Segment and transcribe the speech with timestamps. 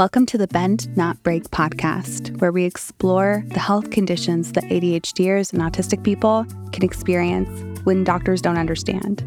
[0.00, 5.52] Welcome to the Bend Not Break podcast, where we explore the health conditions that ADHDers
[5.52, 9.20] and autistic people can experience when doctors don't understand.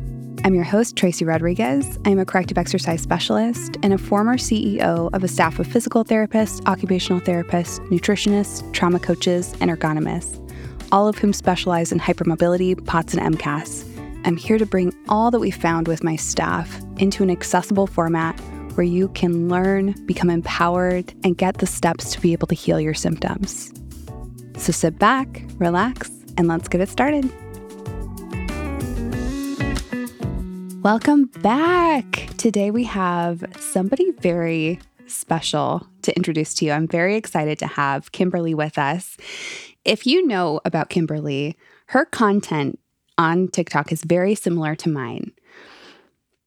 [0.44, 2.00] I'm your host, Tracy Rodriguez.
[2.06, 6.66] I'm a corrective exercise specialist and a former CEO of a staff of physical therapists,
[6.66, 10.42] occupational therapists, nutritionists, trauma coaches, and ergonomists,
[10.92, 13.88] all of whom specialize in hypermobility, POTS, and MCAS.
[14.26, 18.42] I'm here to bring all that we found with my staff into an accessible format
[18.76, 22.80] where you can learn, become empowered, and get the steps to be able to heal
[22.80, 23.72] your symptoms.
[24.58, 27.32] So sit back, relax, and let's get it started.
[30.82, 32.30] Welcome back.
[32.38, 36.72] Today we have somebody very special to introduce to you.
[36.72, 39.18] I'm very excited to have Kimberly with us.
[39.86, 41.56] If you know about Kimberly,
[41.88, 42.80] her content
[43.18, 45.32] on TikTok is very similar to mine.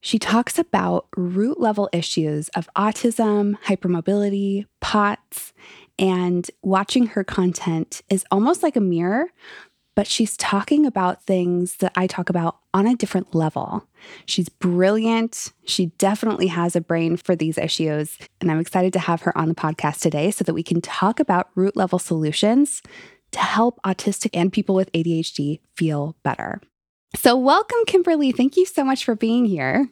[0.07, 5.53] She talks about root level issues of autism, hypermobility, POTS,
[5.99, 9.33] and watching her content is almost like a mirror,
[9.97, 13.85] but she's talking about things that I talk about on a different level.
[14.27, 15.53] She's brilliant.
[15.65, 18.17] She definitely has a brain for these issues.
[18.41, 21.19] And I'm excited to have her on the podcast today so that we can talk
[21.19, 22.81] about root level solutions
[23.33, 26.61] to help autistic and people with ADHD feel better.
[27.17, 28.31] So, welcome, Kimberly.
[28.31, 29.89] Thank you so much for being here.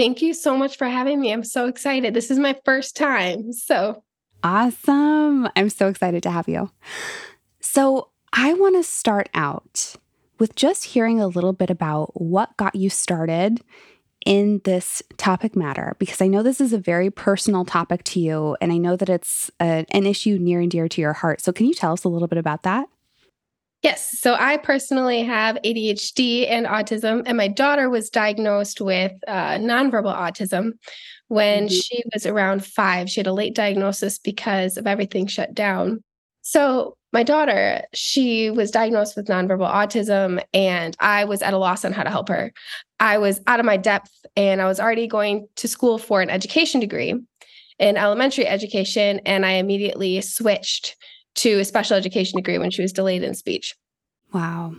[0.00, 1.30] Thank you so much for having me.
[1.30, 2.14] I'm so excited.
[2.14, 3.52] This is my first time.
[3.52, 4.02] So
[4.42, 5.46] awesome.
[5.54, 6.70] I'm so excited to have you.
[7.60, 9.96] So, I want to start out
[10.38, 13.60] with just hearing a little bit about what got you started
[14.24, 18.56] in this topic matter because I know this is a very personal topic to you
[18.62, 21.42] and I know that it's a, an issue near and dear to your heart.
[21.42, 22.88] So, can you tell us a little bit about that?
[23.82, 24.18] Yes.
[24.18, 30.14] So I personally have ADHD and autism, and my daughter was diagnosed with uh, nonverbal
[30.14, 30.72] autism
[31.28, 31.74] when mm-hmm.
[31.74, 33.08] she was around five.
[33.08, 36.04] She had a late diagnosis because of everything shut down.
[36.42, 41.84] So my daughter, she was diagnosed with nonverbal autism, and I was at a loss
[41.84, 42.52] on how to help her.
[42.98, 46.28] I was out of my depth, and I was already going to school for an
[46.28, 47.14] education degree
[47.78, 50.96] in elementary education, and I immediately switched
[51.36, 53.74] to a special education degree when she was delayed in speech.
[54.32, 54.74] Wow.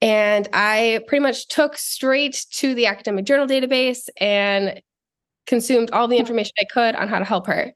[0.00, 4.82] And I pretty much took straight to the academic journal database and
[5.46, 7.72] consumed all the information I could on how to help her.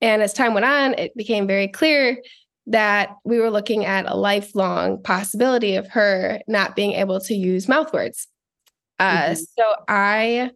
[0.00, 2.18] And as time went on, it became very clear
[2.66, 7.68] that we were looking at a lifelong possibility of her not being able to use
[7.68, 8.28] mouth words.
[8.98, 9.34] Uh, mm-hmm.
[9.34, 10.50] So I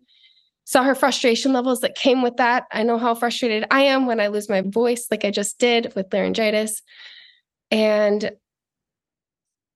[0.66, 2.64] saw her frustration levels that came with that.
[2.72, 5.92] I know how frustrated I am when I lose my voice, like I just did
[5.94, 6.82] with laryngitis.
[7.70, 8.32] And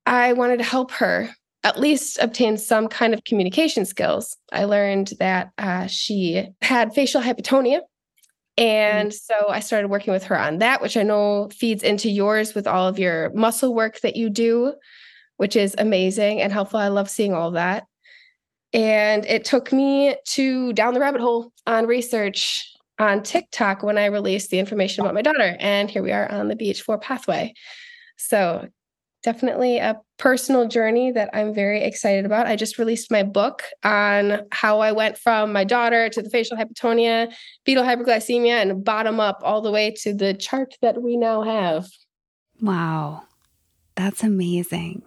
[0.04, 1.30] I wanted to help her
[1.62, 4.36] at least obtain some kind of communication skills.
[4.52, 7.82] I learned that uh, she had facial hypotonia.
[8.56, 9.14] And mm.
[9.14, 12.66] so I started working with her on that, which I know feeds into yours with
[12.66, 14.74] all of your muscle work that you do,
[15.36, 16.80] which is amazing and helpful.
[16.80, 17.84] I love seeing all of that.
[18.72, 22.66] And it took me to down the rabbit hole on research
[22.98, 25.56] on TikTok when I released the information about my daughter.
[25.58, 27.54] And here we are on the BH4 pathway.
[28.16, 28.68] So,
[29.22, 32.46] definitely a personal journey that I'm very excited about.
[32.46, 36.56] I just released my book on how I went from my daughter to the facial
[36.56, 37.32] hypotonia,
[37.66, 41.86] fetal hyperglycemia, and bottom up all the way to the chart that we now have.
[42.60, 43.24] Wow.
[43.94, 45.02] That's amazing.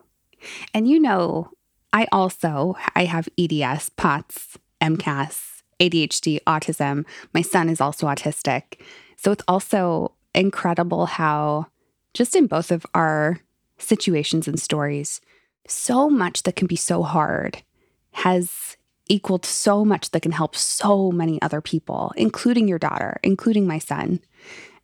[0.73, 1.49] And you know,
[1.93, 7.05] I also I have EDS, POTS, MCAS, ADHD, autism.
[7.33, 8.81] My son is also autistic.
[9.15, 11.67] So it's also incredible how
[12.13, 13.39] just in both of our
[13.77, 15.21] situations and stories,
[15.67, 17.63] so much that can be so hard
[18.11, 18.77] has
[19.07, 23.79] equaled so much that can help so many other people, including your daughter, including my
[23.79, 24.19] son.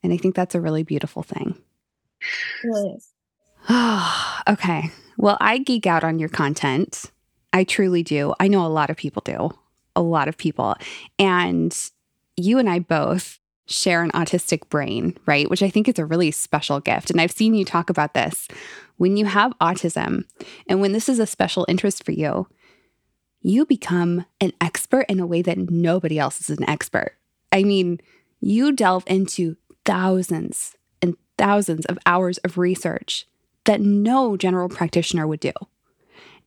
[0.03, 1.57] And I think that's a really beautiful thing.
[2.63, 3.13] Yes.
[4.47, 4.91] okay.
[5.19, 7.11] Well, I geek out on your content.
[7.51, 8.33] I truly do.
[8.39, 9.51] I know a lot of people do.
[9.93, 10.75] A lot of people.
[11.19, 11.77] And
[12.37, 13.37] you and I both
[13.67, 15.49] share an autistic brain, right?
[15.49, 17.11] Which I think is a really special gift.
[17.11, 18.47] And I've seen you talk about this.
[18.95, 20.23] When you have autism
[20.69, 22.47] and when this is a special interest for you,
[23.41, 27.17] you become an expert in a way that nobody else is an expert.
[27.51, 27.99] I mean,
[28.39, 33.25] you delve into thousands and thousands of hours of research
[33.65, 35.51] that no general practitioner would do.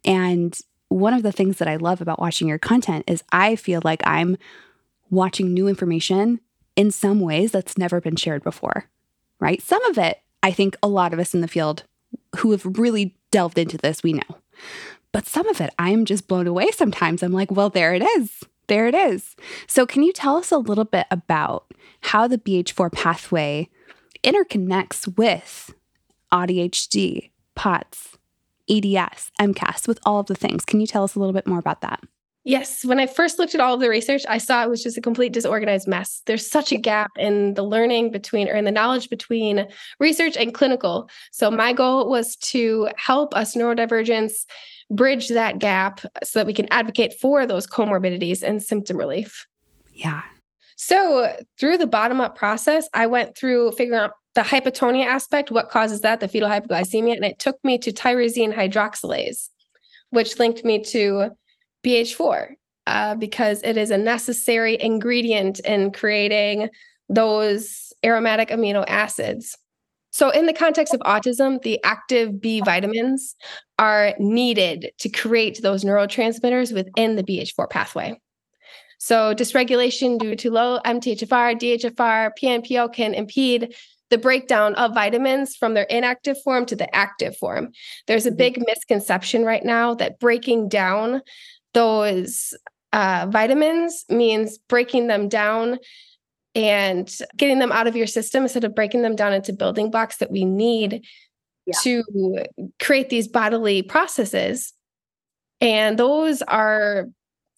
[0.05, 3.81] And one of the things that I love about watching your content is I feel
[3.85, 4.37] like I'm
[5.11, 6.41] watching new information
[6.77, 8.89] in some ways that's never been shared before,
[9.41, 9.61] right?
[9.63, 11.85] Some of it, I think a lot of us in the field
[12.39, 14.39] who have really delved into this, we know.
[15.13, 17.23] But some of it, I'm just blown away sometimes.
[17.23, 18.43] I'm like, well, there it is.
[18.69, 19.37] There it is.
[19.67, 21.67] So, can you tell us a little bit about
[22.01, 23.69] how the BH4 pathway
[24.25, 25.75] interconnects with
[26.33, 28.17] ADHD, POTS,
[28.69, 30.65] EDS, MCAS, with all of the things?
[30.65, 32.01] Can you tell us a little bit more about that?
[32.45, 32.85] Yes.
[32.85, 35.01] When I first looked at all of the research, I saw it was just a
[35.01, 36.23] complete disorganized mess.
[36.27, 39.69] There's such a gap in the learning between or in the knowledge between
[40.01, 41.09] research and clinical.
[41.31, 44.45] So, my goal was to help us neurodivergents
[44.91, 49.47] bridge that gap so that we can advocate for those comorbidities and symptom relief.
[49.95, 50.23] Yeah.
[50.85, 55.71] So, through the bottom up process, I went through figuring out the hypotonia aspect, what
[55.71, 59.49] causes that, the fetal hypoglycemia, and it took me to tyrosine hydroxylase,
[60.11, 61.31] which linked me to
[61.87, 62.55] BH4
[62.89, 66.69] uh, because it is a necessary ingredient in creating
[67.09, 69.57] those aromatic amino acids.
[70.11, 73.37] So, in the context of autism, the active B vitamins
[73.79, 78.19] are needed to create those neurotransmitters within the BH4 pathway.
[79.05, 83.75] So, dysregulation due to low MTHFR, DHFR, PNPO can impede
[84.11, 87.73] the breakdown of vitamins from their inactive form to the active form.
[88.07, 88.37] There's a mm-hmm.
[88.37, 91.21] big misconception right now that breaking down
[91.75, 92.55] those
[92.93, 95.81] uh, vitamins means breaking them down
[96.55, 100.19] and getting them out of your system instead of breaking them down into building blocks
[100.19, 101.05] that we need
[101.67, 101.75] yeah.
[101.83, 102.05] to
[102.81, 104.73] create these bodily processes.
[105.61, 107.09] And those are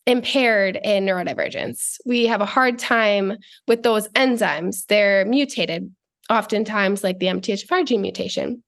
[0.07, 1.97] impaired in neurodivergence.
[2.05, 4.87] We have a hard time with those enzymes.
[4.87, 5.91] They're mutated,
[6.29, 8.63] oftentimes, like the MTHFR gene mutation.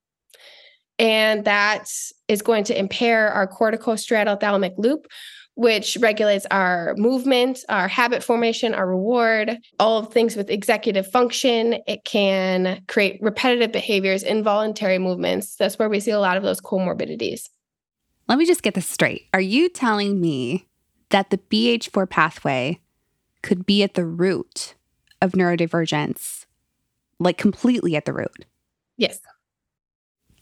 [0.98, 1.90] And that
[2.28, 5.06] is going to impair our corticostriatal thalamic loop,
[5.54, 11.78] which regulates our movement, our habit formation, our reward, all of things with executive function.
[11.86, 15.56] It can create repetitive behaviors, involuntary movements.
[15.56, 17.48] That's where we see a lot of those comorbidities.
[18.28, 19.28] Let me just get this straight.
[19.34, 20.66] Are you telling me
[21.10, 22.80] that the BH4 pathway
[23.42, 24.74] could be at the root
[25.22, 26.46] of neurodivergence,
[27.18, 28.44] like completely at the root?
[28.96, 29.20] Yes.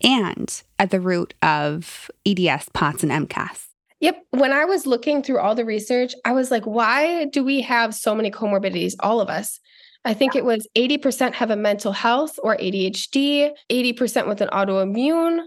[0.03, 3.69] And at the root of EDS, POTS, and MCAS?
[4.01, 4.23] Yep.
[4.31, 7.95] When I was looking through all the research, I was like, why do we have
[7.95, 9.61] so many comorbidities, all of us?
[10.05, 15.47] I think it was 80% have a mental health or ADHD, 80% with an autoimmune.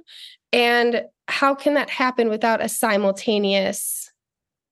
[0.51, 4.06] And how can that happen without a simultaneous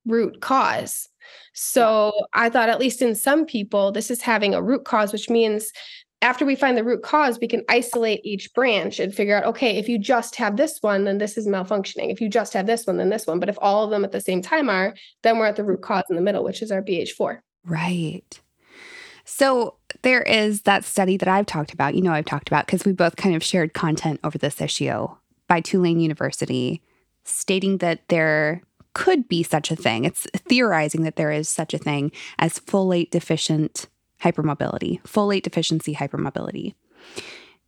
[0.05, 1.09] root cause?
[1.53, 5.29] So I thought, at least in some people, this is having a root cause, which
[5.29, 5.71] means
[6.21, 9.77] after we find the root cause, we can isolate each branch and figure out, okay,
[9.77, 12.11] if you just have this one, then this is malfunctioning.
[12.11, 13.39] If you just have this one, then this one.
[13.39, 15.81] But if all of them at the same time are, then we're at the root
[15.81, 17.39] cause in the middle, which is our BH4.
[17.65, 18.39] Right.
[19.25, 22.85] So there is that study that I've talked about, you know, I've talked about because
[22.85, 25.07] we both kind of shared content over this issue
[25.47, 26.81] by Tulane University
[27.23, 28.61] stating that there
[28.95, 30.05] could be such a thing.
[30.05, 33.87] It's theorizing that there is such a thing as folate deficient
[34.23, 36.73] hypermobility, folate deficiency hypermobility.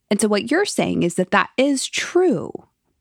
[0.09, 2.51] And so, what you're saying is that that is true,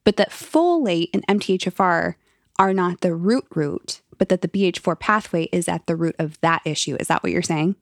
[0.05, 2.17] but that folate and MTHFR
[2.59, 6.39] are not the root root, but that the BH4 pathway is at the root of
[6.41, 6.97] that issue.
[6.99, 7.77] Is that what you're saying?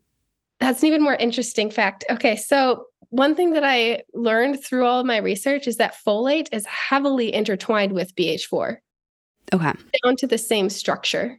[0.60, 2.04] That's an even more interesting fact.
[2.10, 6.48] Okay, so one thing that I learned through all of my research is that folate
[6.52, 8.78] is heavily intertwined with BH4.
[9.52, 9.72] Okay.
[10.04, 11.38] Down to the same structure.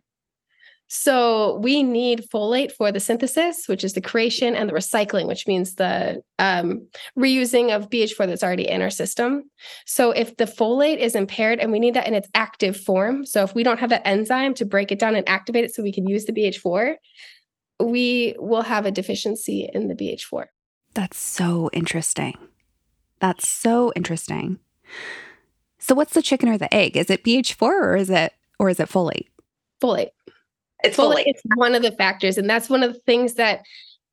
[0.88, 5.48] So we need folate for the synthesis, which is the creation, and the recycling, which
[5.48, 9.50] means the um, reusing of BH4 that's already in our system.
[9.86, 13.44] So if the folate is impaired, and we need that in its active form, so
[13.44, 15.92] if we don't have that enzyme to break it down and activate it so we
[15.92, 16.96] can use the BH4,
[17.84, 20.46] we will have a deficiency in the BH4.
[20.94, 22.38] That's so interesting.
[23.20, 24.60] That's so interesting.
[25.86, 26.98] So what's the chicken or the egg?
[26.98, 29.28] Is it BH4 or is it or is it folate?
[29.80, 30.10] Folate.
[30.84, 33.62] It's well, it's one of the factors, and that's one of the things that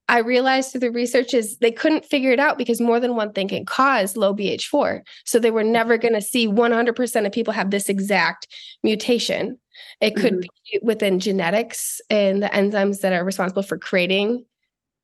[0.06, 3.32] I realized through the research is they couldn't figure it out because more than one
[3.32, 5.00] thing can cause low BH4.
[5.24, 8.48] So they were never going to see 100% of people have this exact
[8.82, 9.58] mutation.
[10.02, 10.72] It could mm-hmm.
[10.72, 14.44] be within genetics and the enzymes that are responsible for creating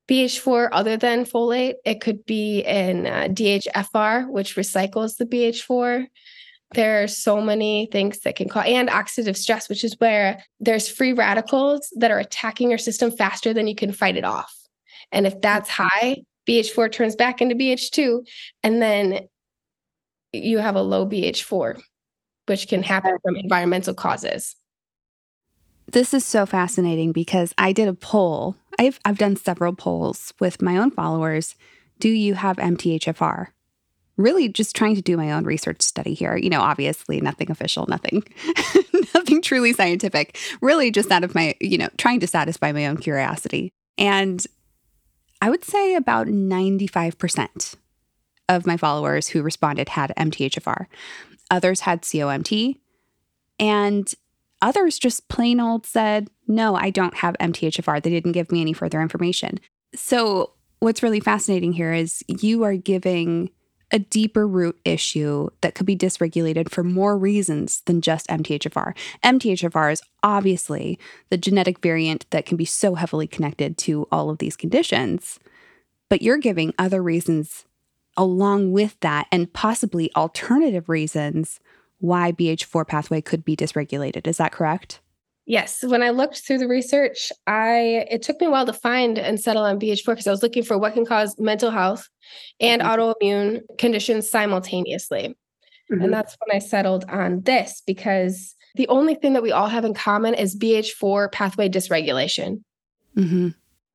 [0.08, 1.76] BH4 other than folate.
[1.86, 6.06] It could be in uh, DHFR, which recycles the BH4.
[6.74, 10.88] There are so many things that can cause, and oxidative stress, which is where there's
[10.88, 14.54] free radicals that are attacking your system faster than you can fight it off.
[15.10, 18.26] And if that's high, BH4 turns back into BH2,
[18.62, 19.28] and then
[20.32, 21.80] you have a low BH4,
[22.46, 24.54] which can happen from environmental causes.
[25.90, 28.56] This is so fascinating because I did a poll.
[28.78, 31.54] I've I've done several polls with my own followers.
[31.98, 33.48] Do you have MTHFR?
[34.18, 36.36] Really just trying to do my own research study here.
[36.36, 38.22] You know, obviously nothing official, nothing
[39.14, 40.36] nothing truly scientific.
[40.60, 43.72] Really just out of my, you know, trying to satisfy my own curiosity.
[43.96, 44.44] And
[45.40, 47.76] I would say about 95%
[48.48, 50.86] of my followers who responded had MTHFR.
[51.50, 52.76] Others had COMT,
[53.58, 54.12] and
[54.60, 58.02] others just plain old said, No, I don't have MTHFR.
[58.02, 59.60] They didn't give me any further information.
[59.94, 63.50] So, what's really fascinating here is you are giving
[63.90, 68.94] a deeper root issue that could be dysregulated for more reasons than just MTHFR.
[69.24, 70.98] MTHFR is obviously
[71.30, 75.38] the genetic variant that can be so heavily connected to all of these conditions,
[76.08, 77.64] but you're giving other reasons
[78.16, 81.60] along with that and possibly alternative reasons
[82.00, 84.26] why BH4 pathway could be dysregulated.
[84.26, 85.00] Is that correct?
[85.48, 85.82] Yes.
[85.82, 89.40] When I looked through the research, I it took me a while to find and
[89.40, 92.06] settle on BH4 because I was looking for what can cause mental health
[92.60, 93.00] and mm-hmm.
[93.00, 95.34] autoimmune conditions simultaneously.
[95.90, 96.04] Mm-hmm.
[96.04, 99.86] And that's when I settled on this because the only thing that we all have
[99.86, 102.62] in common is BH4 pathway dysregulation.
[103.16, 103.48] Mm-hmm.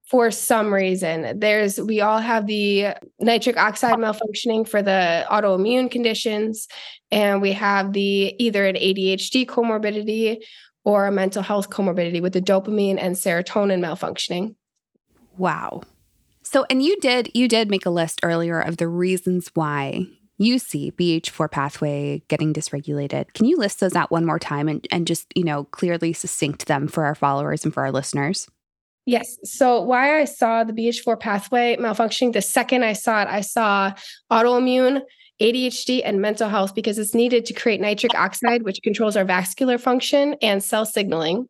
[0.06, 6.68] For some reason, there's we all have the nitric oxide malfunctioning for the autoimmune conditions,
[7.12, 10.40] and we have the either an ADHD comorbidity
[10.84, 14.56] or a mental health comorbidity with the dopamine and serotonin malfunctioning.
[15.38, 15.82] Wow.
[16.44, 20.06] So and you did you did make a list earlier of the reasons why
[20.38, 23.34] you see BH4 pathway getting dysregulated.
[23.34, 26.66] Can you list those out one more time and, and just, you know, clearly succinct
[26.66, 28.48] them for our followers and for our listeners?
[29.06, 29.38] Yes.
[29.44, 33.94] So why I saw the BH4 pathway malfunctioning, the second I saw it, I saw
[34.32, 35.02] autoimmune
[35.42, 39.78] ADHD, and mental health because it's needed to create nitric oxide, which controls our vascular
[39.78, 41.50] function and cell signaling,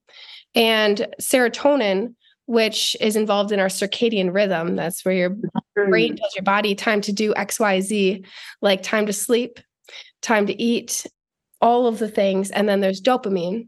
[0.56, 4.76] and serotonin, which is involved in our circadian rhythm.
[4.76, 5.90] That's where your mm.
[5.90, 8.26] brain tells your body time to do XYZ,
[8.62, 9.60] like time to sleep,
[10.22, 11.06] time to eat,
[11.62, 12.52] all of the things.
[12.52, 13.68] And then there's dopamine,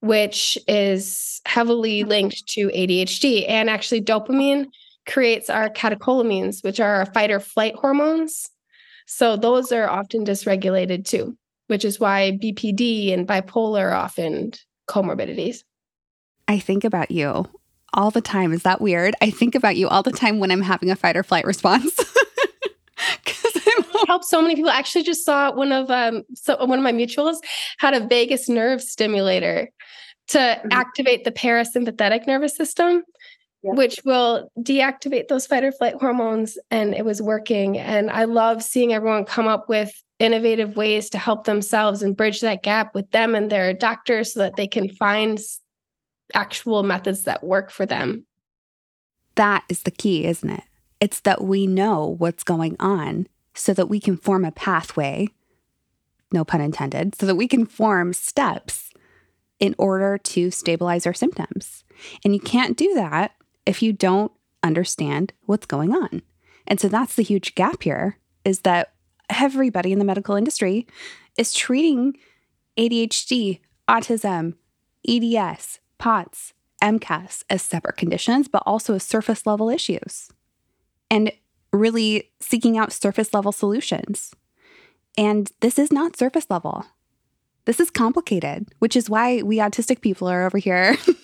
[0.00, 3.46] which is heavily linked to ADHD.
[3.48, 4.66] And actually, dopamine
[5.06, 8.50] creates our catecholamines, which are our fight or flight hormones.
[9.10, 11.36] So those are often dysregulated too,
[11.68, 14.52] which is why BPD and bipolar are often
[14.86, 15.64] comorbidities.
[16.46, 17.46] I think about you
[17.94, 18.52] all the time.
[18.52, 19.14] Is that weird?
[19.22, 21.98] I think about you all the time when I'm having a fight or flight response.
[24.06, 24.70] Helped so many people.
[24.70, 27.38] I actually just saw one of um so one of my mutuals
[27.78, 29.70] had a vagus nerve stimulator
[30.28, 30.68] to mm-hmm.
[30.70, 33.02] activate the parasympathetic nervous system
[33.62, 36.58] which will deactivate those fight or flight hormones.
[36.70, 37.78] And it was working.
[37.78, 42.40] And I love seeing everyone come up with innovative ways to help themselves and bridge
[42.40, 45.38] that gap with them and their doctors so that they can find
[46.34, 48.26] actual methods that work for them.
[49.36, 50.64] That is the key, isn't it?
[51.00, 55.28] It's that we know what's going on so that we can form a pathway,
[56.32, 58.90] no pun intended, so that we can form steps
[59.60, 61.84] in order to stabilize our symptoms.
[62.24, 63.32] And you can't do that
[63.68, 64.32] if you don't
[64.62, 66.22] understand what's going on.
[66.66, 68.94] And so that's the huge gap here is that
[69.28, 70.86] everybody in the medical industry
[71.36, 72.16] is treating
[72.78, 74.54] ADHD, autism,
[75.06, 80.30] EDS, POTS, MCAS as separate conditions, but also as surface level issues
[81.10, 81.30] and
[81.70, 84.34] really seeking out surface level solutions.
[85.18, 86.86] And this is not surface level.
[87.66, 90.96] This is complicated, which is why we autistic people are over here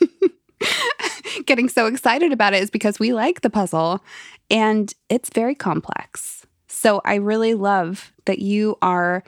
[1.46, 4.02] getting so excited about it is because we like the puzzle
[4.50, 6.46] and it's very complex.
[6.68, 9.22] So I really love that you are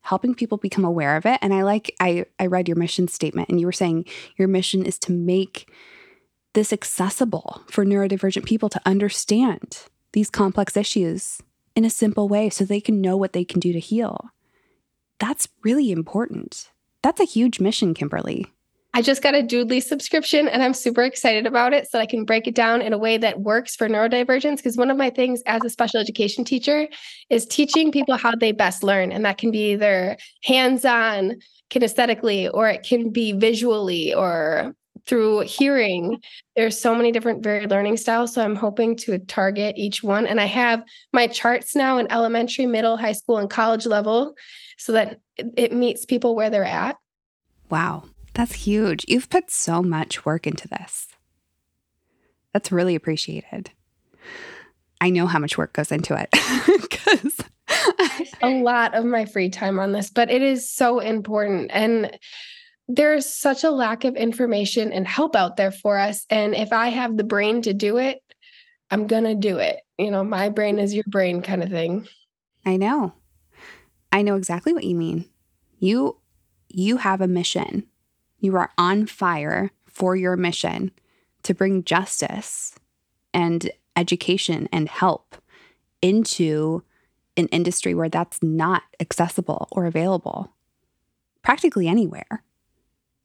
[0.00, 3.48] helping people become aware of it and I like I I read your mission statement
[3.48, 4.04] and you were saying
[4.36, 5.68] your mission is to make
[6.52, 11.40] this accessible for neurodivergent people to understand these complex issues
[11.74, 14.30] in a simple way so they can know what they can do to heal.
[15.18, 16.70] That's really important.
[17.02, 18.46] That's a huge mission, Kimberly.
[18.96, 22.24] I just got a Doodly subscription and I'm super excited about it so I can
[22.24, 24.56] break it down in a way that works for neurodivergence.
[24.56, 26.88] Because one of my things as a special education teacher
[27.28, 29.12] is teaching people how they best learn.
[29.12, 31.34] And that can be either hands on,
[31.68, 34.74] kinesthetically, or it can be visually or
[35.04, 36.18] through hearing.
[36.56, 38.32] There's so many different varied learning styles.
[38.32, 40.26] So I'm hoping to target each one.
[40.26, 44.32] And I have my charts now in elementary, middle, high school, and college level
[44.78, 46.96] so that it meets people where they're at.
[47.68, 48.04] Wow.
[48.36, 49.06] That's huge.
[49.08, 51.08] You've put so much work into this.
[52.52, 53.70] That's really appreciated.
[55.00, 56.28] I know how much work goes into it
[56.66, 57.38] because
[58.42, 61.70] a lot of my free time on this, but it is so important.
[61.72, 62.18] And
[62.88, 66.26] there's such a lack of information and help out there for us.
[66.28, 68.22] And if I have the brain to do it,
[68.90, 69.80] I'm going to do it.
[69.96, 72.06] You know, my brain is your brain kind of thing.
[72.66, 73.14] I know.
[74.12, 75.24] I know exactly what you mean.
[75.78, 76.18] You
[76.68, 77.86] you have a mission.
[78.38, 80.90] You are on fire for your mission
[81.42, 82.74] to bring justice
[83.32, 85.36] and education and help
[86.02, 86.82] into
[87.36, 90.52] an industry where that's not accessible or available
[91.42, 92.42] practically anywhere.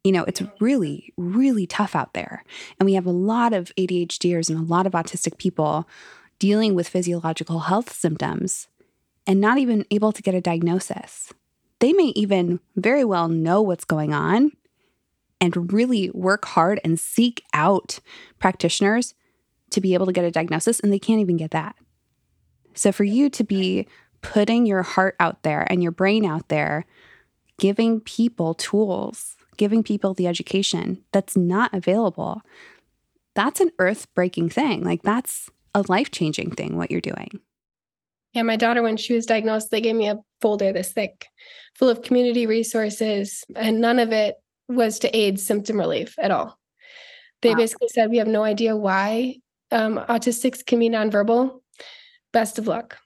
[0.04, 2.44] You know, it's really, really tough out there.
[2.80, 5.88] And we have a lot of ADHDers and a lot of autistic people
[6.40, 8.68] dealing with physiological health symptoms
[9.28, 11.34] and not even able to get a diagnosis.
[11.80, 14.52] They may even very well know what's going on
[15.42, 18.00] and really work hard and seek out
[18.40, 19.16] practitioners
[19.72, 21.76] to be able to get a diagnosis, and they can't even get that.
[22.74, 23.88] So, for you to be
[24.22, 26.86] putting your heart out there and your brain out there,
[27.58, 32.42] giving people tools, giving people the education that's not available,
[33.34, 34.84] that's an earth breaking thing.
[34.84, 37.40] Like, that's a life changing thing, what you're doing.
[38.34, 41.28] Yeah, my daughter, when she was diagnosed, they gave me a folder this thick
[41.76, 44.36] full of community resources, and none of it
[44.76, 46.58] was to aid symptom relief at all.
[47.42, 47.56] They wow.
[47.56, 49.38] basically said, We have no idea why
[49.72, 51.62] um, autistics can be nonverbal.
[52.34, 52.98] Best of luck.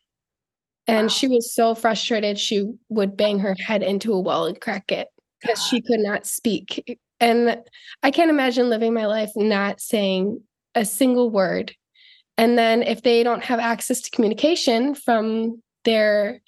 [0.88, 1.10] And wow.
[1.10, 5.08] she was so frustrated, she would bang her head into a wall and crack it
[5.42, 7.00] because she could not speak.
[7.20, 7.62] And
[8.04, 10.42] I can't imagine living my life not saying
[10.76, 11.74] a single word.
[12.38, 16.42] And then if they don't have access to communication from their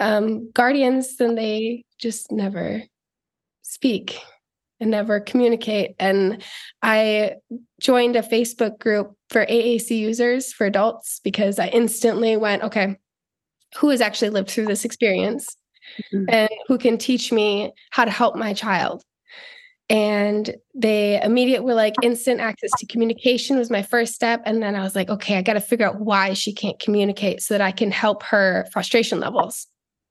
[0.00, 2.82] um, guardians, then they just never
[3.62, 4.18] speak
[4.80, 5.94] and never communicate.
[5.98, 6.42] And
[6.82, 7.36] I
[7.80, 12.96] joined a Facebook group for AAC users for adults because I instantly went, okay,
[13.76, 15.56] who has actually lived through this experience
[16.12, 16.24] mm-hmm.
[16.28, 19.02] and who can teach me how to help my child?
[19.90, 24.42] And they immediately were like, instant access to communication was my first step.
[24.44, 27.40] And then I was like, okay, I got to figure out why she can't communicate
[27.40, 29.66] so that I can help her frustration levels.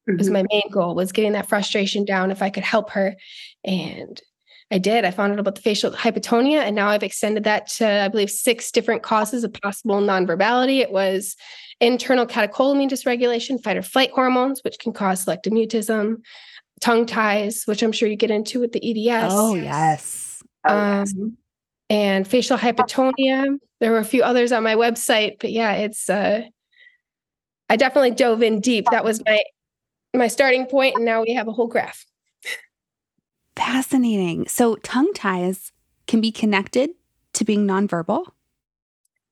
[0.07, 0.17] Mm-hmm.
[0.17, 3.15] was my main goal was getting that frustration down if I could help her.
[3.65, 4.21] And
[4.69, 5.05] I did.
[5.05, 8.29] I found out about the facial hypotonia, and now I've extended that to, I believe,
[8.29, 10.79] six different causes of possible nonverbality.
[10.79, 11.35] It was
[11.79, 16.17] internal catecholamine dysregulation, fight or flight hormones, which can cause selective mutism,
[16.81, 19.33] tongue ties, which I'm sure you get into with the EDS.
[19.33, 20.43] Oh, yes.
[20.65, 21.15] Oh, um, yes.
[21.89, 23.57] And facial hypotonia.
[23.79, 26.41] There were a few others on my website, but yeah, it's, uh,
[27.69, 28.85] I definitely dove in deep.
[28.91, 29.41] That was my
[30.13, 32.05] my starting point, and now we have a whole graph.
[33.57, 34.47] Fascinating.
[34.47, 35.71] So tongue ties
[36.05, 36.91] can be connected
[37.33, 38.25] to being nonverbal?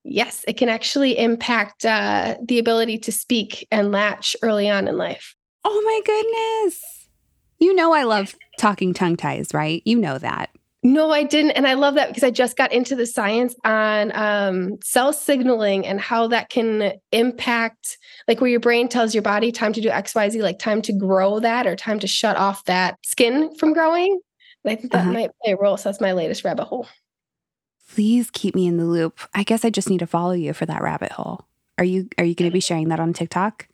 [0.04, 4.98] Yes, it can actually impact uh, the ability to speak and latch early on in
[4.98, 5.36] life.
[5.64, 7.08] Oh my goodness.
[7.60, 9.82] You know, I love talking tongue ties, right?
[9.86, 10.50] You know that.
[10.86, 11.52] No, I didn't.
[11.52, 15.84] And I love that because I just got into the science on um, cell signaling
[15.84, 19.90] and how that can impact, like where your brain tells your body time to do
[19.90, 24.20] XYZ, like time to grow that or time to shut off that skin from growing.
[24.64, 25.12] And I think that uh-huh.
[25.12, 25.76] might play a role.
[25.76, 26.88] So that's my latest rabbit hole.
[27.90, 29.22] Please keep me in the loop.
[29.34, 31.48] I guess I just need to follow you for that rabbit hole.
[31.80, 33.68] Are you are you going to be sharing that on TikTok?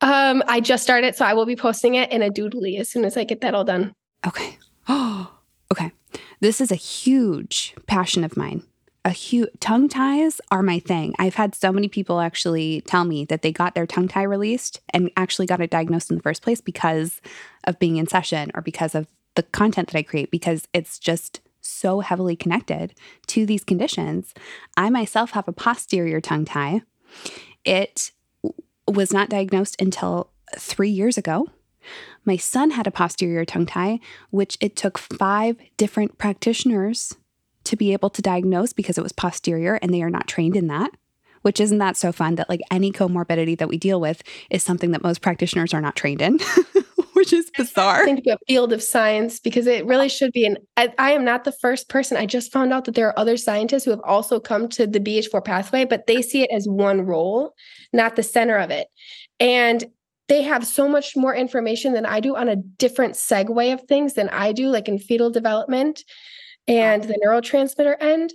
[0.00, 3.04] Um, I just started, so I will be posting it in a doodly as soon
[3.04, 3.92] as I get that all done.
[4.26, 4.58] Okay.
[4.88, 5.32] Oh,
[5.72, 5.92] okay.
[6.40, 8.62] This is a huge passion of mine.
[9.04, 11.14] A huge tongue ties are my thing.
[11.18, 14.80] I've had so many people actually tell me that they got their tongue tie released
[14.92, 17.20] and actually got it diagnosed in the first place because
[17.64, 21.40] of being in session or because of the content that I create because it's just
[21.62, 22.94] so heavily connected
[23.28, 24.34] to these conditions.
[24.76, 26.82] I myself have a posterior tongue tie.
[27.64, 28.12] It
[28.86, 31.48] was not diagnosed until three years ago.
[32.24, 37.16] My son had a posterior tongue tie, which it took five different practitioners
[37.64, 40.66] to be able to diagnose because it was posterior and they are not trained in
[40.68, 40.90] that.
[41.42, 44.90] Which isn't that so fun that like any comorbidity that we deal with is something
[44.90, 46.38] that most practitioners are not trained in,
[47.14, 48.02] which is bizarre.
[48.02, 50.44] I think a field of science because it really should be.
[50.44, 52.18] And I, I am not the first person.
[52.18, 55.00] I just found out that there are other scientists who have also come to the
[55.00, 57.54] BH4 pathway, but they see it as one role,
[57.94, 58.88] not the center of it.
[59.38, 59.82] And
[60.30, 64.14] they have so much more information than I do on a different segue of things
[64.14, 66.04] than I do, like in fetal development
[66.68, 68.32] and the neurotransmitter end.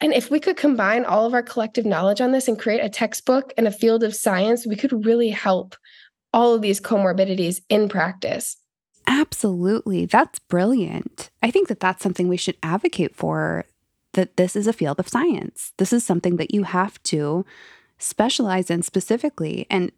[0.00, 2.88] And if we could combine all of our collective knowledge on this and create a
[2.88, 5.76] textbook and a field of science, we could really help
[6.32, 8.56] all of these comorbidities in practice.
[9.06, 10.06] Absolutely.
[10.06, 11.28] That's brilliant.
[11.42, 13.66] I think that that's something we should advocate for
[14.14, 15.74] that this is a field of science.
[15.76, 17.44] This is something that you have to
[17.98, 19.66] specialize in specifically.
[19.68, 19.92] And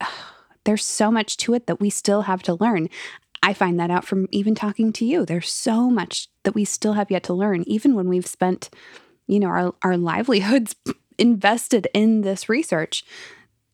[0.64, 2.88] there's so much to it that we still have to learn.
[3.42, 5.24] I find that out from even talking to you.
[5.24, 8.68] There's so much that we still have yet to learn, even when we've spent,
[9.26, 10.74] you know, our, our livelihoods
[11.18, 13.04] invested in this research.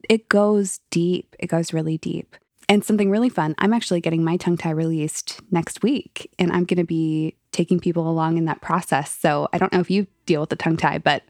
[0.09, 1.35] it goes deep.
[1.39, 2.37] It goes really deep.
[2.69, 6.65] And something really fun, I'm actually getting my tongue tie released next week, and I'm
[6.65, 9.11] going to be taking people along in that process.
[9.11, 11.23] So I don't know if you deal with the tongue tie, but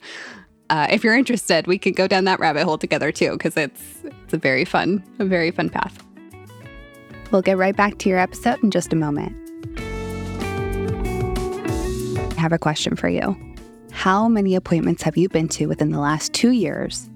[0.71, 3.83] uh, if you're interested, we can go down that rabbit hole together too, because it's
[4.05, 6.03] it's a very fun, a very fun path.
[7.31, 9.37] We'll get right back to your episode in just a moment.
[12.37, 13.37] I have a question for you.
[13.91, 17.09] How many appointments have you been to within the last two years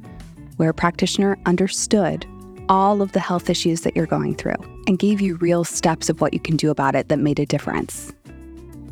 [0.57, 2.27] where a practitioner understood
[2.69, 4.57] all of the health issues that you're going through
[4.87, 7.47] and gave you real steps of what you can do about it that made a
[7.47, 8.13] difference.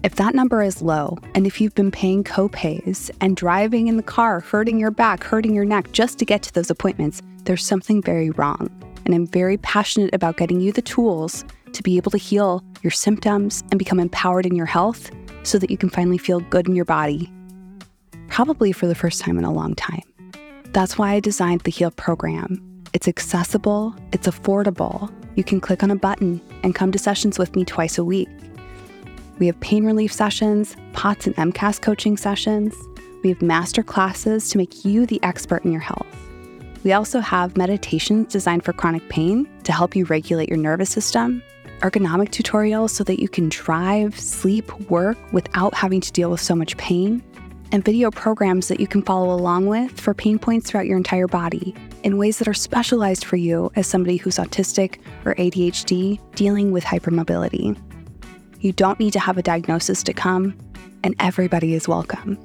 [0.06, 4.04] If that number is low, and if you've been paying copays and driving in the
[4.04, 8.00] car, hurting your back, hurting your neck just to get to those appointments, there's something
[8.00, 8.70] very wrong.
[9.04, 12.92] And I'm very passionate about getting you the tools to be able to heal your
[12.92, 15.10] symptoms and become empowered in your health
[15.42, 17.28] so that you can finally feel good in your body,
[18.28, 20.04] probably for the first time in a long time.
[20.66, 25.12] That's why I designed the HEAL program it's accessible, it's affordable.
[25.34, 28.28] You can click on a button and come to sessions with me twice a week.
[29.38, 32.74] We have pain relief sessions, POTS and MCAS coaching sessions.
[33.22, 36.06] We have master classes to make you the expert in your health.
[36.84, 41.42] We also have meditations designed for chronic pain to help you regulate your nervous system,
[41.80, 46.54] ergonomic tutorials so that you can drive, sleep, work without having to deal with so
[46.54, 47.22] much pain,
[47.72, 51.26] and video programs that you can follow along with for pain points throughout your entire
[51.26, 56.70] body in ways that are specialized for you as somebody who's autistic or ADHD dealing
[56.70, 57.76] with hypermobility.
[58.66, 60.58] You don't need to have a diagnosis to come,
[61.04, 62.36] and everybody is welcome.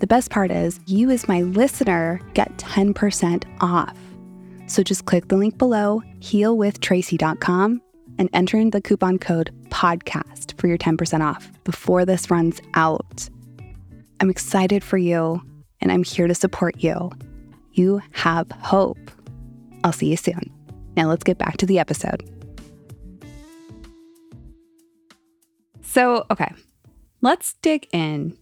[0.00, 3.96] The best part is, you as my listener get 10% off.
[4.66, 7.82] So just click the link below, healwithtracy.com,
[8.18, 13.28] and enter in the coupon code PODCAST for your 10% off before this runs out.
[14.18, 15.40] I'm excited for you,
[15.80, 17.12] and I'm here to support you.
[17.74, 18.98] You have hope.
[19.84, 20.52] I'll see you soon.
[20.96, 22.28] Now let's get back to the episode.
[25.92, 26.50] So, okay,
[27.20, 28.38] let's dig in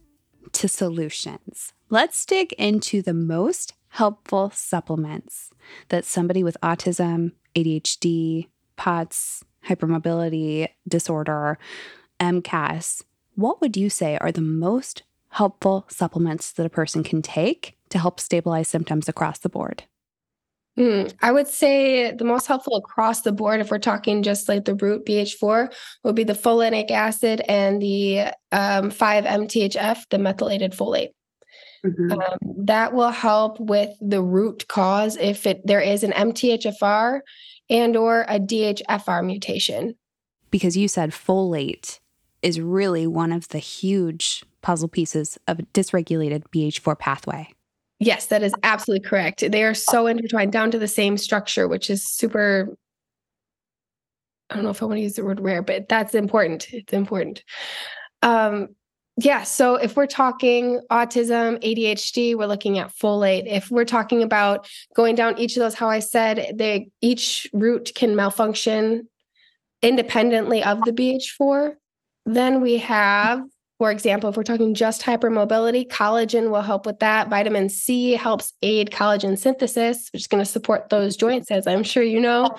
[0.53, 1.73] to solutions.
[1.89, 5.49] Let's dig into the most helpful supplements
[5.89, 11.57] that somebody with autism, ADHD, POTS, hypermobility disorder,
[12.21, 13.03] MCAS,
[13.35, 17.99] what would you say are the most helpful supplements that a person can take to
[17.99, 19.83] help stabilize symptoms across the board?
[20.79, 24.65] Mm, I would say the most helpful across the board, if we're talking just like
[24.65, 28.19] the root BH4, would be the folinic acid and the
[28.51, 31.09] um, 5-MTHF, the methylated folate.
[31.85, 32.11] Mm-hmm.
[32.11, 37.21] Um, that will help with the root cause if it there is an MTHFR
[37.71, 39.95] and or a DHFR mutation.
[40.51, 41.99] Because you said folate
[42.43, 47.49] is really one of the huge puzzle pieces of a dysregulated BH4 pathway.
[48.01, 49.51] Yes, that is absolutely correct.
[49.51, 52.75] They are so intertwined down to the same structure, which is super.
[54.49, 56.73] I don't know if I want to use the word rare, but that's important.
[56.73, 57.43] It's important.
[58.23, 58.69] Um,
[59.17, 59.43] yeah.
[59.43, 63.43] So if we're talking autism, ADHD, we're looking at folate.
[63.45, 67.91] If we're talking about going down each of those, how I said, they each root
[67.93, 69.07] can malfunction
[69.83, 71.75] independently of the BH4.
[72.25, 73.43] Then we have
[73.81, 77.29] for example, if we're talking just hypermobility, collagen will help with that.
[77.29, 81.81] Vitamin C helps aid collagen synthesis, which is going to support those joints, as I'm
[81.81, 82.55] sure you know.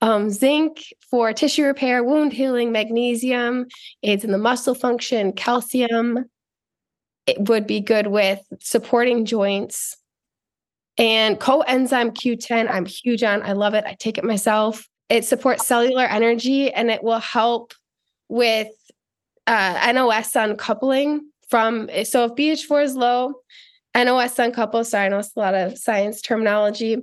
[0.00, 3.66] Um, zinc for tissue repair, wound healing, magnesium
[4.02, 6.24] aids in the muscle function, calcium.
[7.28, 9.96] It would be good with supporting joints.
[10.98, 13.40] And coenzyme Q10, I'm huge on.
[13.42, 13.84] I love it.
[13.86, 14.88] I take it myself.
[15.10, 17.72] It supports cellular energy and it will help
[18.28, 18.66] with
[19.46, 23.34] uh, NOS uncoupling from so if BH4 is low,
[23.96, 24.84] NOS uncouple.
[24.84, 26.98] Sorry, I know it's a lot of science terminology,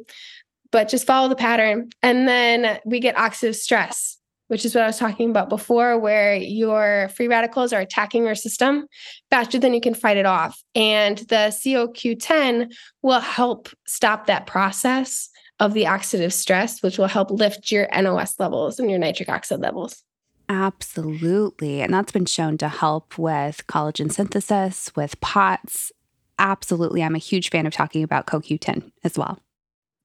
[0.72, 1.90] but just follow the pattern.
[2.02, 6.36] And then we get oxidative stress, which is what I was talking about before, where
[6.36, 8.88] your free radicals are attacking your system
[9.32, 10.62] faster than you can fight it off.
[10.76, 15.30] And the COQ10 will help stop that process
[15.60, 19.62] of the oxidative stress, which will help lift your NOS levels and your nitric oxide
[19.62, 20.04] levels.
[20.50, 21.82] Absolutely.
[21.82, 25.92] And that's been shown to help with collagen synthesis, with POTS.
[26.40, 27.04] Absolutely.
[27.04, 29.40] I'm a huge fan of talking about CoQ10 as well.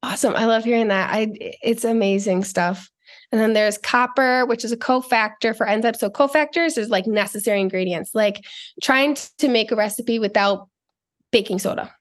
[0.03, 0.37] Awesome.
[0.37, 1.11] I love hearing that.
[1.12, 2.90] I it's amazing stuff.
[3.33, 5.96] And then there's copper, which is a cofactor for enzymes.
[5.96, 8.44] So cofactors is like necessary ingredients, like
[8.83, 10.68] trying to make a recipe without
[11.31, 11.94] baking soda.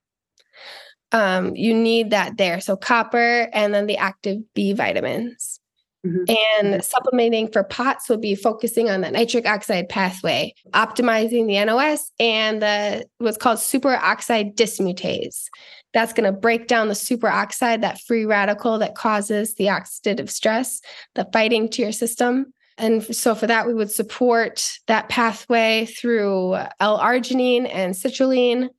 [1.11, 2.59] Um, you need that there.
[2.61, 5.56] So copper and then the active B vitamins.
[6.05, 6.63] Mm-hmm.
[6.63, 12.11] And supplementing for POTS would be focusing on the nitric oxide pathway, optimizing the NOS
[12.19, 15.45] and the what's called superoxide dismutase.
[15.93, 20.81] That's going to break down the superoxide, that free radical that causes the oxidative stress,
[21.15, 22.53] the fighting to your system.
[22.77, 28.69] And so for that, we would support that pathway through L-arginine and citrulline,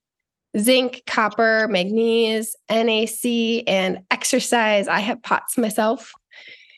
[0.57, 4.87] zinc, copper, magnesium, NAC, and exercise.
[4.87, 6.13] I have POTS myself.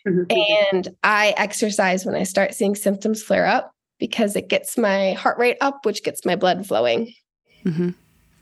[0.06, 0.72] Mm-hmm.
[0.72, 5.38] And I exercise when I start seeing symptoms flare up because it gets my heart
[5.38, 7.12] rate up, which gets my blood flowing.
[7.64, 7.90] Mm-hmm.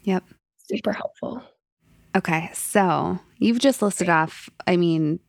[0.05, 0.25] Yep.
[0.71, 1.43] Super helpful.
[2.17, 2.51] Okay.
[2.55, 5.21] So you've just listed off, I mean,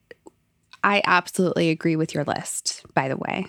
[0.84, 3.48] I absolutely agree with your list, by the way.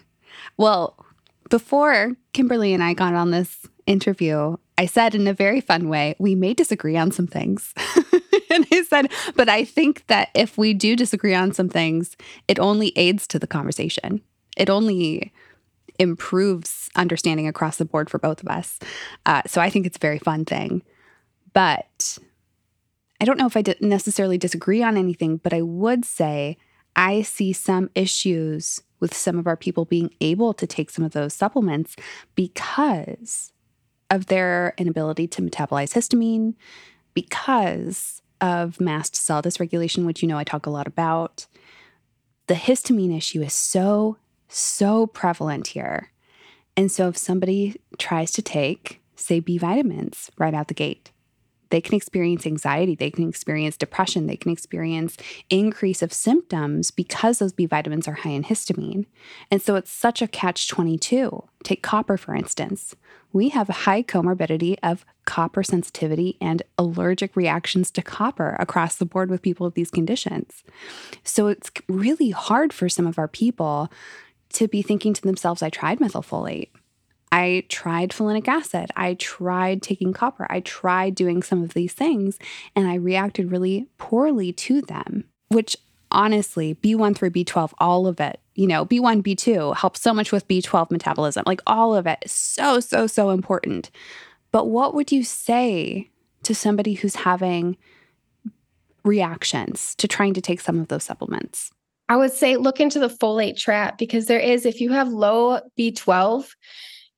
[0.57, 1.05] Well,
[1.49, 6.15] before Kimberly and I got on this interview, I said in a very fun way,
[6.19, 7.75] we may disagree on some things.
[8.51, 12.17] and he said, but I think that if we do disagree on some things,
[12.49, 14.23] it only aids to the conversation.
[14.57, 15.33] It only
[15.99, 18.79] improves understanding across the board for both of us.
[19.27, 20.83] Uh, so I think it's a very fun thing.
[21.53, 22.19] But
[23.21, 26.57] I don't know if I necessarily disagree on anything, but I would say
[26.97, 31.13] I see some issues with some of our people being able to take some of
[31.13, 31.97] those supplements
[32.35, 33.53] because
[34.11, 36.55] of their inability to metabolize histamine,
[37.15, 41.47] because of mast cell dysregulation, which you know I talk a lot about.
[42.47, 44.17] The histamine issue is so,
[44.49, 46.11] so prevalent here.
[46.77, 51.11] And so if somebody tries to take, say, B vitamins right out the gate,
[51.71, 55.17] they can experience anxiety, they can experience depression, they can experience
[55.49, 59.07] increase of symptoms because those B vitamins are high in histamine.
[59.51, 61.49] And so it's such a catch 22.
[61.63, 62.97] Take copper, for instance.
[63.33, 69.31] We have high comorbidity of copper sensitivity and allergic reactions to copper across the board
[69.31, 70.65] with people with these conditions.
[71.23, 73.91] So it's really hard for some of our people
[74.55, 76.71] to be thinking to themselves, I tried methylfolate.
[77.33, 78.91] I tried folinic acid.
[78.97, 80.47] I tried taking copper.
[80.51, 82.39] I tried doing some of these things
[82.75, 85.77] and I reacted really poorly to them, which
[86.11, 90.49] honestly, B1 through B12, all of it, you know, B1, B2 helps so much with
[90.49, 91.45] B12 metabolism.
[91.47, 93.91] Like all of it is so, so, so important.
[94.53, 96.11] But what would you say
[96.43, 97.77] to somebody who's having
[99.05, 101.71] reactions to trying to take some of those supplements?
[102.09, 105.61] I would say look into the folate trap because there is, if you have low
[105.79, 106.49] B12,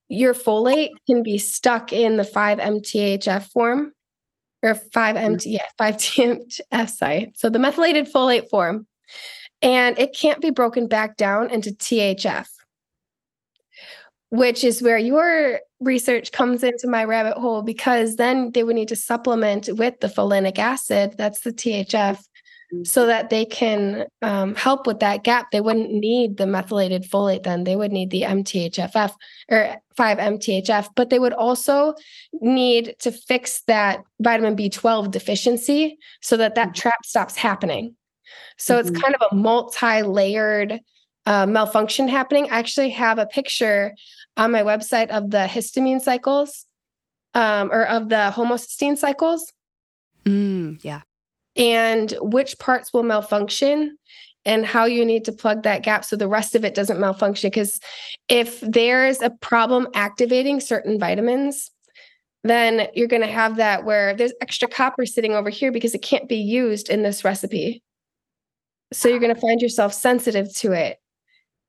[0.09, 3.93] your folate can be stuck in the 5-MTHF form
[4.63, 7.33] or 5-MT, yeah, 5-TMF, sorry.
[7.37, 8.87] So the methylated folate form.
[9.61, 12.49] And it can't be broken back down into THF,
[14.31, 18.89] which is where your research comes into my rabbit hole because then they would need
[18.89, 22.19] to supplement with the folinic acid, that's the THF,
[22.85, 25.51] so that they can um, help with that gap.
[25.51, 27.65] They wouldn't need the methylated folate then.
[27.65, 29.13] They would need the MTHFF
[29.51, 31.95] or 5-MTHF, but they would also
[32.33, 36.75] need to fix that vitamin B12 deficiency so that that mm-hmm.
[36.75, 37.95] trap stops happening.
[38.57, 38.89] So mm-hmm.
[38.89, 40.81] it's kind of a multi-layered
[41.27, 42.51] uh, malfunction happening.
[42.51, 43.93] I actually have a picture
[44.37, 46.65] on my website of the histamine cycles
[47.35, 49.53] um, or of the homocysteine cycles.
[50.25, 51.03] Mm, yeah
[51.57, 53.97] and which parts will malfunction
[54.45, 57.49] and how you need to plug that gap so the rest of it doesn't malfunction.
[57.49, 57.79] Because
[58.29, 61.71] if there's a problem activating certain vitamins,
[62.45, 66.03] then you're going to have that where there's extra copper sitting over here because it
[66.03, 67.83] can't be used in this recipe.
[68.93, 70.99] So you're going to find yourself sensitive to it.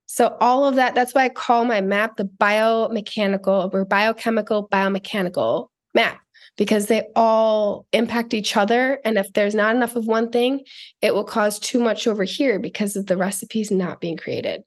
[0.08, 5.68] So all of that, that's why I call my map the biomechanical or biochemical biomechanical
[5.94, 6.20] map
[6.58, 9.00] because they all impact each other.
[9.04, 10.64] And if there's not enough of one thing,
[11.02, 14.64] it will cause too much over here because of the recipes not being created.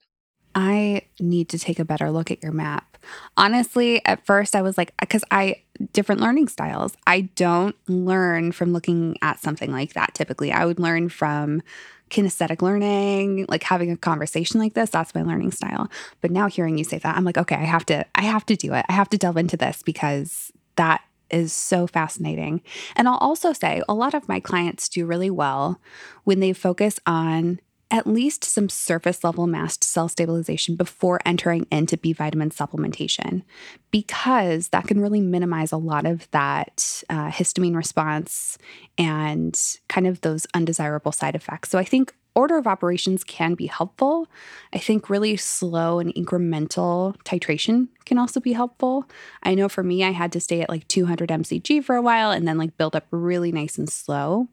[0.53, 2.97] I need to take a better look at your map.
[3.37, 5.61] Honestly, at first I was like, because I,
[5.93, 6.97] different learning styles.
[7.05, 10.51] I don't learn from looking at something like that typically.
[10.51, 11.61] I would learn from
[12.09, 15.89] kinesthetic learning, like having a conversation like this, that's my learning style.
[16.21, 18.55] But now hearing you say that, I'm like, okay, I have to I have to
[18.55, 18.85] do it.
[18.89, 22.61] I have to delve into this because that is so fascinating.
[22.95, 25.79] And I'll also say a lot of my clients do really well
[26.23, 27.59] when they focus on
[27.89, 33.43] at least some surface level mast cell stabilization before entering into B vitamin supplementation,
[33.91, 38.57] because that can really minimize a lot of that uh, histamine response
[38.97, 41.69] and kind of those undesirable side effects.
[41.69, 44.27] So I think order of operations can be helpful.
[44.71, 49.09] I think really slow and incremental titration can also be helpful.
[49.41, 52.29] I know for me, I had to stay at like 200 mcg for a while
[52.29, 54.49] and then like build up really nice and slow.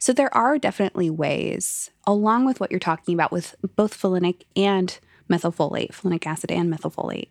[0.00, 4.98] So there are definitely ways, along with what you're talking about with both folinic and
[5.30, 7.28] methylfolate, folinic acid and methylfolate,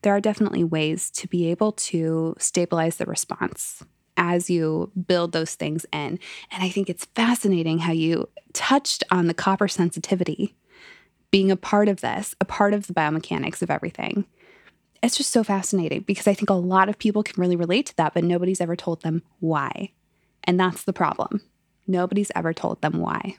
[0.00, 3.84] there are definitely ways to be able to stabilize the response
[4.16, 6.18] as you build those things in.
[6.50, 10.54] And I think it's fascinating how you touched on the copper sensitivity
[11.30, 14.24] being a part of this, a part of the biomechanics of everything.
[15.02, 17.96] It's just so fascinating because I think a lot of people can really relate to
[17.96, 19.92] that, but nobody's ever told them why.
[20.44, 21.40] And that's the problem.
[21.86, 23.36] Nobody's ever told them why.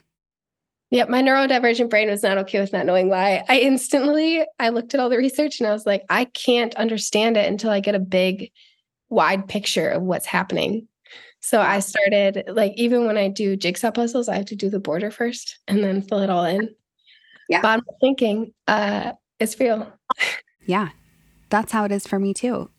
[0.90, 3.44] Yep, my neurodivergent brain was not okay with not knowing why.
[3.48, 7.38] I instantly I looked at all the research and I was like, I can't understand
[7.38, 8.50] it until I get a big
[9.12, 10.88] wide picture of what's happening.
[11.40, 14.78] So I started like even when I do jigsaw puzzles, I have to do the
[14.80, 16.68] border first and then fill it all in.
[17.48, 17.60] Yeah.
[17.60, 19.92] Bottom thinking, uh, it's real.
[20.64, 20.90] Yeah.
[21.50, 22.70] That's how it is for me too.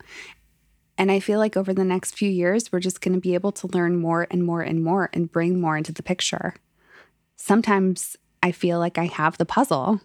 [0.97, 3.51] And I feel like over the next few years, we're just going to be able
[3.51, 6.55] to learn more and more and more and bring more into the picture.
[7.35, 9.99] Sometimes I feel like I have the puzzle.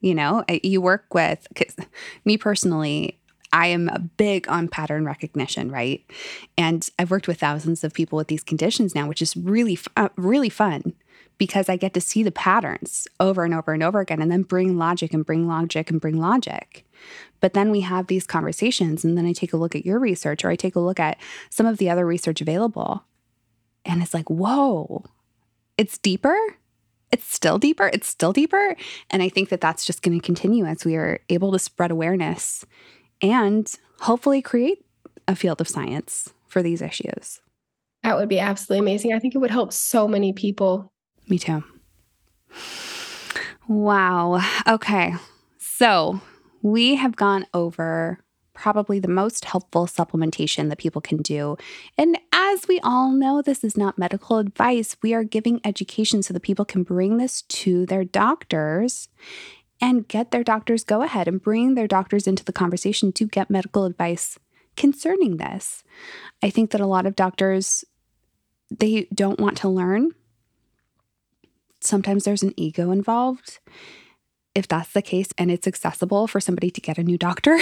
[0.00, 1.46] You know, you work with
[2.24, 3.19] me personally.
[3.52, 6.04] I am big on pattern recognition, right?
[6.56, 10.10] And I've worked with thousands of people with these conditions now, which is really, uh,
[10.16, 10.94] really fun
[11.40, 14.42] because I get to see the patterns over and over and over again and then
[14.42, 16.84] bring logic and bring logic and bring logic.
[17.40, 20.44] But then we have these conversations, and then I take a look at your research
[20.44, 23.04] or I take a look at some of the other research available.
[23.86, 25.04] And it's like, whoa,
[25.78, 26.36] it's deeper.
[27.10, 27.90] It's still deeper.
[27.92, 28.76] It's still deeper.
[29.08, 31.90] And I think that that's just going to continue as we are able to spread
[31.90, 32.66] awareness
[33.22, 34.84] and hopefully create
[35.28, 37.40] a field of science for these issues.
[38.02, 39.12] That would be absolutely amazing.
[39.12, 40.92] I think it would help so many people.
[41.28, 41.62] Me too.
[43.68, 44.40] Wow.
[44.66, 45.14] Okay.
[45.58, 46.20] So
[46.62, 48.18] we have gone over
[48.52, 51.56] probably the most helpful supplementation that people can do.
[51.96, 54.96] And as we all know, this is not medical advice.
[55.02, 59.08] We are giving education so that people can bring this to their doctors
[59.80, 63.50] and get their doctors go ahead and bring their doctors into the conversation to get
[63.50, 64.38] medical advice
[64.76, 65.82] concerning this.
[66.42, 67.84] I think that a lot of doctors
[68.70, 70.12] they don't want to learn.
[71.80, 73.58] Sometimes there's an ego involved
[74.54, 77.58] if that's the case and it's accessible for somebody to get a new doctor,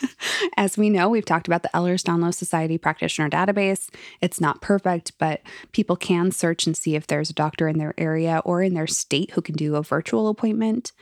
[0.56, 3.88] as we know, we've talked about the Ehlers-Danlos Society practitioner database.
[4.20, 7.94] It's not perfect, but people can search and see if there's a doctor in their
[7.98, 10.92] area or in their state who can do a virtual appointment.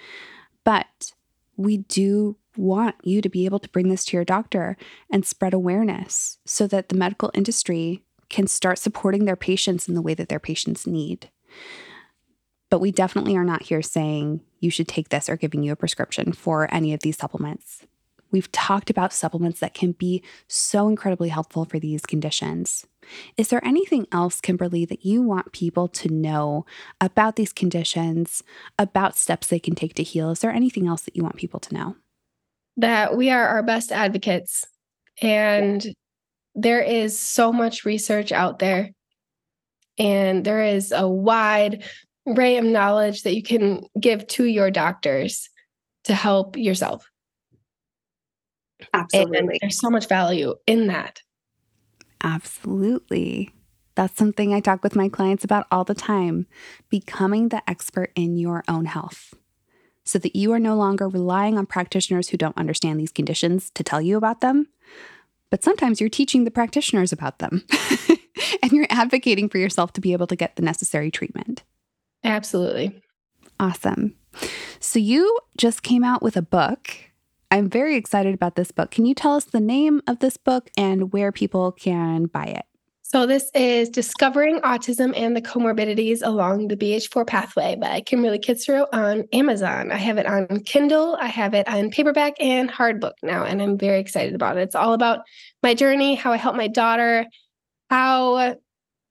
[0.64, 1.12] But
[1.56, 4.76] we do want you to be able to bring this to your doctor
[5.10, 10.02] and spread awareness so that the medical industry can start supporting their patients in the
[10.02, 11.30] way that their patients need.
[12.70, 15.76] But we definitely are not here saying you should take this or giving you a
[15.76, 17.84] prescription for any of these supplements.
[18.30, 22.86] We've talked about supplements that can be so incredibly helpful for these conditions.
[23.36, 26.66] Is there anything else, Kimberly, that you want people to know
[27.00, 28.42] about these conditions,
[28.78, 30.30] about steps they can take to heal?
[30.30, 31.96] Is there anything else that you want people to know?
[32.76, 34.66] That we are our best advocates.
[35.20, 35.84] And
[36.54, 38.90] there is so much research out there.
[39.98, 41.84] And there is a wide
[42.26, 45.48] array of knowledge that you can give to your doctors
[46.04, 47.06] to help yourself.
[48.94, 49.38] Absolutely.
[49.38, 51.20] And there's so much value in that.
[52.22, 53.52] Absolutely.
[53.94, 56.46] That's something I talk with my clients about all the time
[56.88, 59.34] becoming the expert in your own health
[60.04, 63.84] so that you are no longer relying on practitioners who don't understand these conditions to
[63.84, 64.68] tell you about them.
[65.50, 67.64] But sometimes you're teaching the practitioners about them
[68.62, 71.62] and you're advocating for yourself to be able to get the necessary treatment.
[72.22, 73.02] Absolutely.
[73.58, 74.14] Awesome.
[74.78, 77.09] So you just came out with a book.
[77.50, 78.90] I'm very excited about this book.
[78.90, 82.64] Can you tell us the name of this book and where people can buy it?
[83.02, 88.86] So, this is Discovering Autism and the Comorbidities Along the BH4 Pathway by Kimberly Kitzerow
[88.92, 89.90] on Amazon.
[89.90, 93.76] I have it on Kindle, I have it on paperback and hardbook now, and I'm
[93.76, 94.60] very excited about it.
[94.60, 95.22] It's all about
[95.60, 97.26] my journey, how I helped my daughter,
[97.88, 98.54] how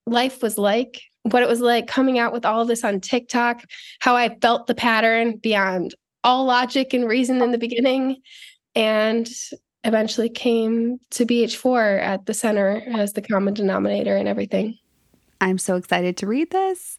[0.05, 3.63] life was like what it was like coming out with all of this on TikTok,
[3.99, 8.17] how I felt the pattern beyond all logic and reason in the beginning,
[8.75, 9.29] and
[9.83, 14.77] eventually came to BH4 at the center as the common denominator and everything.
[15.41, 16.97] I'm so excited to read this.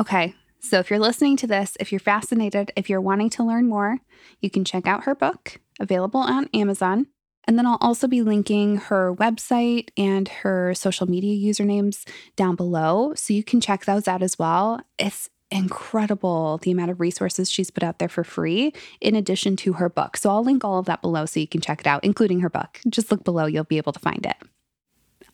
[0.00, 0.34] Okay.
[0.60, 3.98] So, if you're listening to this, if you're fascinated, if you're wanting to learn more,
[4.40, 7.08] you can check out her book available on Amazon.
[7.44, 13.14] And then I'll also be linking her website and her social media usernames down below.
[13.16, 14.80] So you can check those out as well.
[14.98, 19.74] It's incredible the amount of resources she's put out there for free in addition to
[19.74, 20.16] her book.
[20.16, 22.50] So I'll link all of that below so you can check it out, including her
[22.50, 22.80] book.
[22.88, 24.36] Just look below, you'll be able to find it.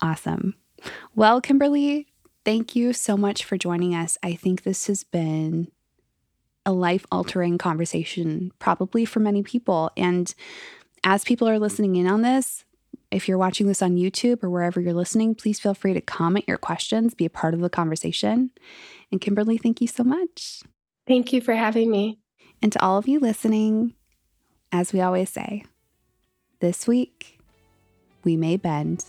[0.00, 0.54] Awesome.
[1.14, 2.08] Well, Kimberly,
[2.44, 4.18] thank you so much for joining us.
[4.22, 5.70] I think this has been
[6.66, 9.90] a life altering conversation, probably for many people.
[9.96, 10.34] And
[11.02, 12.64] as people are listening in on this,
[13.10, 16.46] if you're watching this on YouTube or wherever you're listening, please feel free to comment
[16.46, 18.50] your questions, be a part of the conversation.
[19.10, 20.62] And Kimberly, thank you so much.
[21.06, 22.18] Thank you for having me.
[22.60, 23.94] And to all of you listening,
[24.72, 25.64] as we always say,
[26.60, 27.38] this week
[28.24, 29.04] we may bend,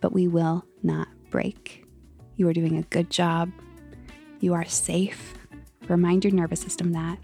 [0.00, 1.84] but we will not break.
[2.36, 3.50] You are doing a good job.
[4.40, 5.34] You are safe.
[5.88, 7.18] Remind your nervous system that.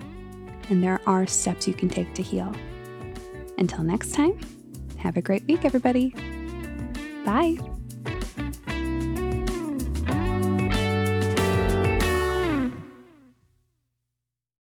[0.68, 2.52] And there are steps you can take to heal.
[3.56, 4.38] Until next time,
[5.02, 6.14] have a great week, everybody.
[7.24, 7.58] Bye.